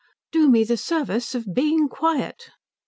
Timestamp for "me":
0.49-0.63